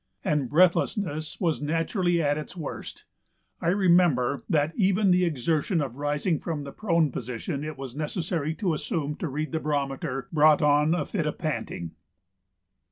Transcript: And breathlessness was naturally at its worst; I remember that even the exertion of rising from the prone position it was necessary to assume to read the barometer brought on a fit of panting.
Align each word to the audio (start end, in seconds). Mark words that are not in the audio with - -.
And 0.25 0.49
breathlessness 0.49 1.39
was 1.39 1.61
naturally 1.61 2.23
at 2.23 2.35
its 2.35 2.57
worst; 2.57 3.05
I 3.61 3.67
remember 3.67 4.41
that 4.49 4.73
even 4.75 5.11
the 5.11 5.25
exertion 5.25 5.79
of 5.79 5.97
rising 5.97 6.39
from 6.39 6.63
the 6.63 6.71
prone 6.71 7.11
position 7.11 7.63
it 7.63 7.77
was 7.77 7.95
necessary 7.95 8.55
to 8.55 8.73
assume 8.73 9.13
to 9.17 9.27
read 9.27 9.51
the 9.51 9.59
barometer 9.59 10.27
brought 10.31 10.63
on 10.63 10.95
a 10.95 11.05
fit 11.05 11.27
of 11.27 11.37
panting. 11.37 11.91